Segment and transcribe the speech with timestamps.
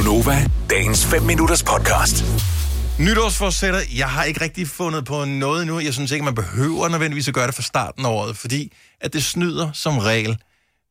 [0.00, 2.24] Gunova, dagens 5 minutters podcast.
[2.98, 5.80] Nytårsforsætter, jeg har ikke rigtig fundet på noget nu.
[5.80, 9.12] Jeg synes ikke, man behøver nødvendigvis at gøre det fra starten af året, fordi at
[9.12, 10.38] det snyder som regel,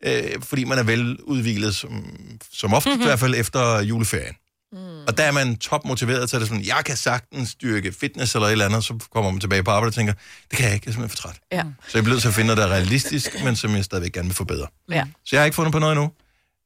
[0.06, 2.18] øh, fordi man er veludvilet, som,
[2.54, 3.02] som ofte mm-hmm.
[3.02, 4.36] i hvert fald efter juleferien.
[4.72, 4.78] Mm.
[5.08, 8.48] Og der er man topmotiveret til at det sådan, jeg kan sagtens styrke fitness eller
[8.48, 10.14] et eller andet, så kommer man tilbage på arbejde og tænker,
[10.50, 11.40] det kan jeg ikke, jeg er simpelthen for træt.
[11.52, 11.64] Ja.
[11.88, 14.12] Så jeg bliver nødt til at finde noget, der er realistisk, men som jeg stadigvæk
[14.12, 14.68] gerne vil forbedre.
[14.92, 15.04] Ja.
[15.26, 16.12] Så jeg har ikke fundet på noget endnu.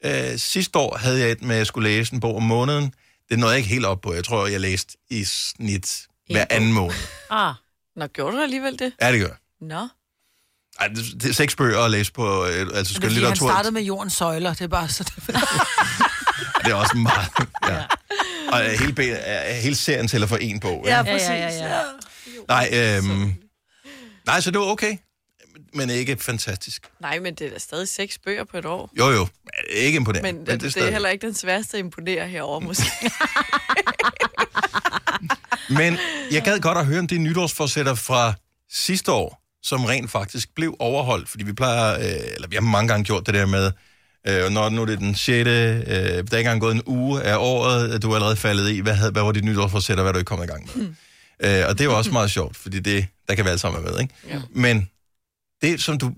[0.06, 2.94] Øh, sidste år havde jeg et med, at jeg skulle læse en bog om måneden.
[3.30, 4.14] Det nåede jeg ikke helt op på.
[4.14, 6.96] Jeg tror, jeg læste i snit hver anden måned.
[7.32, 7.54] Ah.
[7.96, 8.94] Nå, gjorde du alligevel det?
[9.02, 9.36] Ja, det gør jeg.
[9.62, 9.88] Nå.
[10.80, 13.72] Ej, det, det er seks bøger at læse på, øh, altså er, fordi han startede
[13.72, 14.54] med jordens søjler.
[14.54, 15.04] Det er bare så...
[16.66, 17.28] Det er også meget.
[17.70, 17.84] Ja.
[18.52, 20.84] Og øh, hele, be- øh, hele serien tæller for en bog.
[20.86, 21.04] Ja.
[21.04, 21.30] præcis.
[21.30, 21.82] ja, ja.
[22.48, 23.34] Nej, øhm,
[24.26, 24.98] nej, så det var okay.
[25.74, 26.90] Men ikke fantastisk.
[27.02, 28.92] Nej, men det er da stadig seks bøger på et år.
[29.00, 29.28] Jo, jo.
[29.70, 30.32] Ikke imponerende.
[30.34, 32.84] Men, men det, det er heller ikke den sværeste at imponere herover måske.
[35.70, 35.98] Men
[36.32, 38.34] jeg gad godt at høre om det nytårsforsætter fra
[38.72, 41.30] sidste år, som rent faktisk blev overholdt.
[41.30, 43.72] Fordi vi plejer, øh, eller vi har mange gange gjort det der med,
[44.28, 45.30] øh, når nu er det den 6.
[45.30, 48.70] Øh, der er ikke engang gået en uge af året, at du er allerede faldet
[48.70, 48.80] i.
[48.80, 50.86] Hvad, havde, hvad var dit nytårsforsætter, hvad er du ikke kommet i gang med?
[50.86, 50.96] Mm.
[51.40, 53.84] Øh, og det er jo også meget sjovt, fordi det, der kan vi alle sammen
[53.84, 54.14] være med, ikke?
[54.30, 54.42] Ja.
[54.52, 54.90] Men
[55.64, 56.14] det, som du,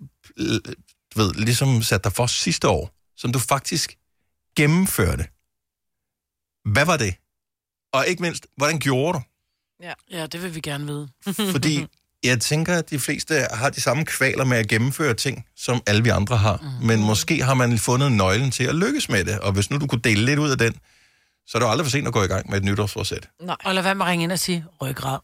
[1.16, 3.98] du ved, ligesom satte dig for sidste år, som du faktisk
[4.58, 5.28] gennemførte,
[6.74, 7.16] hvad var det?
[7.94, 9.24] Og ikke mindst, hvordan gjorde du?
[10.12, 11.08] Ja, det vil vi gerne vide.
[11.52, 11.86] Fordi
[12.24, 16.04] jeg tænker, at de fleste har de samme kvaler med at gennemføre ting, som alle
[16.04, 16.58] vi andre har.
[16.82, 16.88] Mm.
[16.88, 19.40] Men måske har man fundet nøglen til at lykkes med det.
[19.40, 20.74] Og hvis nu du kunne dele lidt ud af den,
[21.48, 23.30] så er det jo aldrig for sent at gå i gang med et nytårsforsæt.
[23.42, 23.56] Nej.
[23.64, 25.20] Og lad være med at ringe ind og sige, ryggrad.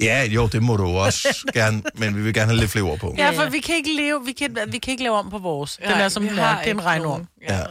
[0.00, 2.98] Ja, jo, det må du også gerne, men vi vil gerne have lidt flere ord
[2.98, 3.14] på.
[3.18, 5.76] Ja, for vi kan ikke leve, vi kan, vi kan ikke lave om på vores.
[5.76, 6.58] Den Nej, er som den er.
[6.58, 7.26] Det er en regnorm.
[7.48, 7.56] Ja.
[7.58, 7.64] Ja.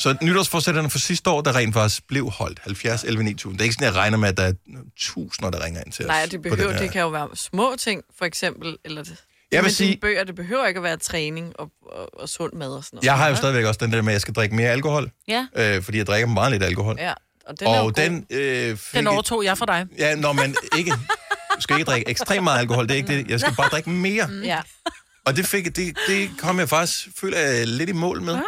[0.00, 2.58] Så nytårsforsætterne for sidste år, der rent faktisk blev holdt.
[2.62, 3.58] 70, 11, 9000.
[3.58, 4.52] Det er ikke sådan, jeg regner med, at der er
[4.98, 6.08] tusinder, der ringer ind til os.
[6.08, 6.78] Nej, det behøver, her.
[6.78, 8.76] det kan jo være små ting, for eksempel.
[8.84, 9.16] Eller det.
[9.52, 12.68] Jeg vil sige- bøger, det behøver ikke at være træning og, og, og sund mad
[12.68, 13.04] og sådan noget.
[13.06, 15.10] Jeg har jo stadigvæk også den der med, at jeg skal drikke mere alkohol.
[15.28, 15.46] Ja.
[15.56, 16.96] Øh, fordi jeg drikker meget lidt alkohol.
[16.98, 17.12] Ja,
[17.46, 17.92] og den er jo og god.
[17.92, 18.26] den...
[18.30, 19.86] Øh, fik Den overtog jeg for dig.
[19.98, 20.92] Ja, når man ikke...
[21.56, 23.30] Du skal ikke drikke ekstremt meget alkohol, det er ikke det.
[23.30, 24.28] Jeg skal bare drikke mere.
[24.44, 24.60] Ja.
[25.26, 28.38] Og det, fik, det, det kom jeg faktisk, føler jeg, lidt i mål med.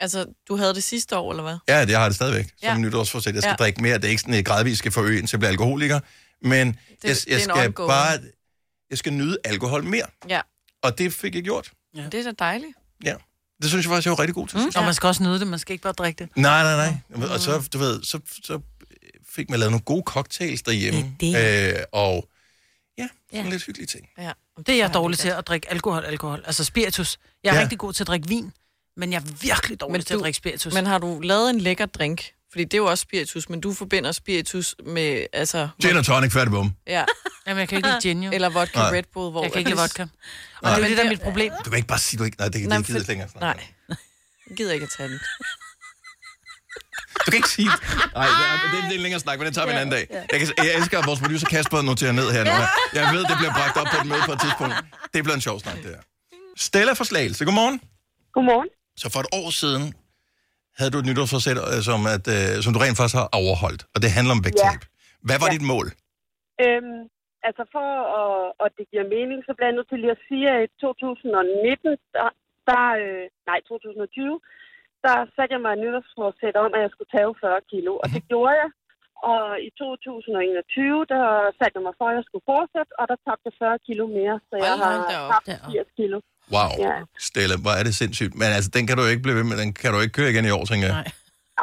[0.00, 1.56] Altså, du havde det sidste år, eller hvad?
[1.68, 2.76] Ja, det har jeg det stadigvæk som Ja.
[2.76, 3.34] nytårsforsæt.
[3.34, 3.64] Jeg skal Ja.
[3.64, 3.94] drikke mere.
[3.96, 6.00] Det er ikke sådan, at jeg gradvist skal forøge, indtil jeg bliver alkoholiker.
[6.42, 7.74] Men det, jeg, det jeg en skal ongoing.
[7.90, 8.18] bare...
[8.90, 10.06] Jeg skal nyde alkohol mere.
[10.28, 10.40] Ja.
[10.82, 11.70] Og det fik jeg gjort.
[11.96, 12.72] Det er da dejligt.
[13.04, 13.14] Ja.
[13.62, 14.58] Det synes jeg faktisk, jeg var rigtig god til.
[14.58, 14.72] Mm.
[14.76, 16.36] Og man skal også nyde det, man skal ikke bare drikke det.
[16.36, 16.76] Nej, nej,
[17.16, 17.28] nej.
[17.28, 18.60] Og så, du ved, så, så
[19.34, 21.16] fik man lavet nogle gode cocktails derhjemme.
[21.20, 21.36] Det
[21.76, 22.28] Øh, og
[22.98, 23.50] ja, sådan Ja.
[23.50, 24.08] lidt hyggelige ting.
[24.18, 24.32] Ja.
[24.58, 26.42] Det er jeg dårlig til, at drikke alkohol, alkohol.
[26.46, 27.18] Altså spiritus.
[27.44, 27.60] Jeg er Ja.
[27.62, 28.52] rigtig god til at drikke vin,
[28.96, 30.74] men jeg er virkelig dårlig Men men til at du- drikke spiritus.
[30.74, 32.24] Men har du lavet en lækker drink?
[32.50, 35.68] Fordi det er jo også spiritus, men du forbinder spiritus med, altså...
[35.82, 36.74] Gin og tonic, færdig bum.
[36.86, 37.04] Ja,
[37.46, 38.30] Jamen, jeg kan ikke lide gin, jo.
[38.32, 38.90] eller vodka Nej.
[38.96, 39.42] Red Bull, hvor...
[39.42, 40.02] Jeg kan ikke lide vodka.
[40.02, 40.08] Og
[40.62, 40.74] Nej.
[40.76, 41.52] det er det, der er det- mit problem.
[41.64, 42.36] Du kan ikke bare sige, du ikke...
[42.38, 43.28] Nej, det, det, Nej, det gider jeg ikke længere.
[43.40, 43.64] Nej,
[44.48, 45.18] jeg gider ikke at tage den.
[47.24, 47.70] Du kan ikke sige...
[48.18, 50.04] Nej, det er, det er en længere snak, men den tager vi en anden dag.
[50.32, 52.54] Jeg, kan, jeg elsker, at vores producer Kasper noterer ned her nu.
[52.98, 54.74] Jeg ved, det bliver bragt op på et møde på et tidspunkt.
[55.14, 56.02] Det bliver en sjov snak, det her.
[56.68, 57.76] Stella fra Slagelse, godmorgen.
[58.36, 58.68] Godmorgen.
[59.02, 59.84] Så for et år siden
[60.78, 63.98] havde du et nytårsforsæt, øh, som, at, øh, som du rent faktisk har overholdt, og
[64.04, 64.80] det handler om vægttab.
[65.28, 65.54] Hvad var Ja.
[65.56, 65.86] dit mål?
[66.64, 67.00] Øhm,
[67.48, 67.88] altså for
[68.20, 68.32] at,
[68.64, 71.90] at det giver mening, så bliver jeg nødt til lige at sige, at i 2019,
[72.16, 72.28] der,
[72.70, 74.40] der øh, nej 2020,
[75.06, 78.22] der satte jeg mig et nytårsforsæt om, at jeg skulle tage 40 kilo, og det
[78.30, 78.70] gjorde jeg.
[79.32, 81.24] Og i 2021, der
[81.58, 84.36] satte jeg mig for, at jeg skulle fortsætte, og der tabte jeg 40 kilo mere,
[84.48, 85.32] så jeg Hold har op.
[85.32, 85.84] tabt Deroppe.
[85.86, 86.16] 80 kilo.
[86.54, 86.94] Wow, Ja.
[87.28, 88.32] Stella, hvor er det sindssygt.
[88.40, 90.44] Men altså, den kan du ikke blive ved med, den kan du ikke køre igen
[90.50, 90.96] i år, tænker jeg.
[91.00, 91.08] Nej.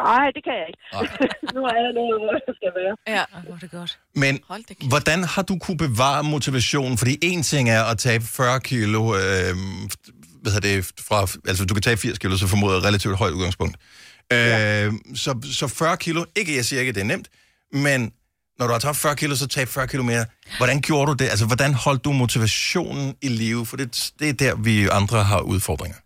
[0.10, 0.84] Nej, det kan jeg ikke.
[1.56, 2.94] nu er jeg nået, hvor jeg skal være.
[3.18, 3.92] Ja, hvor er det godt.
[4.24, 4.34] Men
[4.94, 6.98] hvordan har du kunne bevare motivationen?
[7.02, 9.52] Fordi en ting er at tabe 40 kilo, øh,
[10.50, 13.36] hvad hedder det, fra, altså du kan tage 80 kilo, så formoder jeg relativt højt
[13.38, 13.76] udgangspunkt.
[14.36, 14.88] Øh,
[15.24, 17.28] så, så 40 kilo, ikke jeg siger ikke, at det er nemt,
[17.86, 18.00] men
[18.58, 20.26] når du har tabt 40 kilo, så tab 40 kilo mere.
[20.60, 21.28] Hvordan gjorde du det?
[21.34, 23.64] Altså, hvordan holdt du motivationen i live?
[23.70, 23.88] For det,
[24.20, 26.00] det er der, vi andre har udfordringer.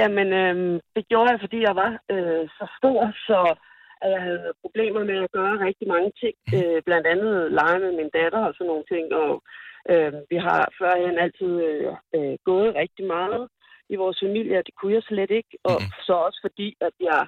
[0.00, 2.98] Jamen, øhm, det gjorde jeg, fordi jeg var øh, så stor,
[3.28, 3.38] så
[4.02, 6.34] at jeg havde problemer med at gøre rigtig mange ting.
[6.56, 9.04] Øh, blandt andet lege med min datter og sådan nogle ting.
[9.22, 9.32] Og
[9.92, 13.40] øh, vi har førhen altid øh, øh, gået rigtig meget
[13.92, 15.52] i vores familie, og det kunne jeg slet ikke.
[15.70, 15.90] Og Mhm.
[16.06, 17.20] så også fordi, at jeg,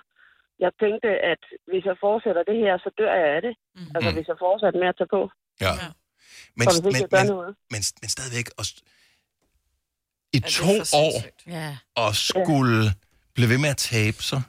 [0.64, 3.54] jeg tænkte, at hvis jeg fortsætter det her, så dør jeg af det.
[3.94, 4.16] Altså, Mhm.
[4.16, 5.22] hvis jeg fortsætter med at tage på,
[5.66, 5.72] Ja.
[5.82, 5.88] Ja.
[6.58, 7.26] Men, så men, men,
[7.72, 8.66] men, men stadigvæk, at,
[10.36, 10.72] i Ja, to
[11.04, 11.14] år.
[11.56, 11.70] Ja.
[12.02, 12.78] og skulle
[13.34, 14.42] blive ved med at tabe sig,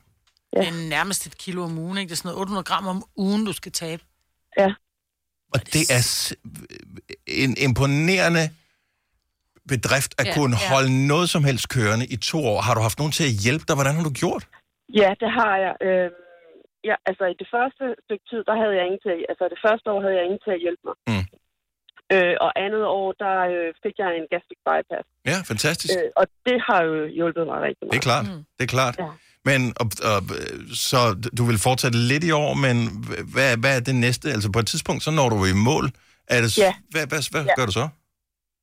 [0.54, 2.10] Det er nærmest et kilo om ugen, ikke?
[2.10, 4.04] Det er sådan noget 800 gram om ugen, du skal tabe.
[4.58, 4.70] Ja.
[5.54, 6.02] Og det er
[7.28, 8.44] en imponerende
[9.74, 10.68] bedrift at Ja, kunne ja.
[10.74, 12.60] holde noget som helst kørende i to år.
[12.68, 13.76] Har du haft nogen til at hjælpe dig?
[13.78, 14.44] Hvordan har du gjort?
[15.02, 15.74] Ja, det har jeg.
[15.88, 16.10] Øh,
[16.90, 19.86] ja, altså i det første stykke tid, der havde jeg ingen til, altså det første
[19.94, 20.96] år havde jeg ingen til at hjælpe mig.
[21.12, 21.26] Mm.
[22.16, 25.06] Øh, og andet år, der øh, fik jeg en gastric bypass.
[25.32, 25.94] Ja, fantastisk.
[26.00, 27.94] Øh, og det har jo hjulpet mig rigtig meget.
[27.94, 28.26] Det er klart.
[28.32, 28.42] Mm.
[28.58, 28.96] Det er klart.
[29.04, 29.10] Ja.
[29.50, 30.20] Men og, og,
[30.90, 31.00] så
[31.38, 32.76] du vil fortsætte lidt i år, men
[33.34, 34.26] hvad, hvad er det næste?
[34.36, 35.86] Altså på et tidspunkt, så når du i mål.
[36.36, 36.74] Er det, Ja.
[36.94, 37.54] Hvad, hvad, hvad Ja.
[37.58, 37.86] gør du så?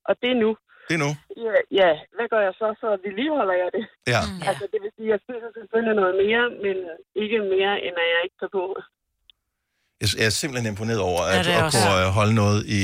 [0.09, 0.51] Og det er nu.
[0.89, 1.11] Det er nu.
[1.47, 2.69] Ja, ja, hvad gør jeg så?
[2.83, 3.85] Så vedligeholder jeg det.
[4.15, 4.21] Ja.
[4.27, 4.39] Mm.
[4.41, 4.45] Ja.
[4.51, 6.77] Altså det vil sige, at jeg spiser selvfølgelig noget mere, men
[7.23, 8.65] ikke mere, end at jeg ikke tager på.
[10.03, 12.83] Jeg jeg er simpelthen imponeret over Ja, at, er at kunne øh, holde noget i,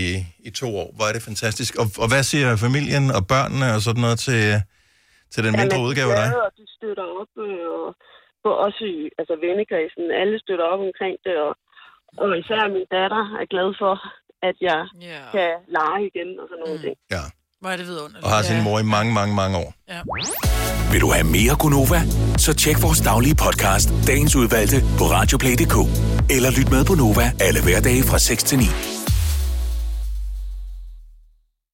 [0.48, 0.88] i to år.
[0.96, 1.72] Hvor er det fantastisk.
[1.82, 4.42] Og, og hvad siger familien og børnene og sådan noget til,
[5.32, 6.28] til den mindre Jamen, udgave af dig?
[6.46, 7.88] Og de støtter op, øh, og
[8.44, 10.04] på også i altså vennekredsen.
[10.22, 11.52] Alle støtter op omkring det, og,
[12.22, 13.94] og især min datter er glad for,
[14.48, 15.22] at jeg Ja.
[15.34, 16.80] kan lege igen og sådan noget.
[16.84, 16.88] Mm.
[16.90, 17.14] Mm.
[17.16, 17.24] Ja.
[17.62, 18.24] Hvor er det vidunderligt.
[18.24, 19.74] Og har sin mor i mange, mange, mange år.
[19.88, 20.00] Ja.
[20.92, 22.02] Vil du have mere Gunova?
[22.36, 25.76] Så tjek vores daglige podcast, dagens udvalgte, på radioplay.dk.
[26.30, 28.64] Eller lyt med på Nova alle hverdage fra 6 til 9.